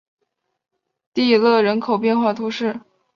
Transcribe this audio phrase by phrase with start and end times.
[1.13, 2.81] 蒂勒人口变化图示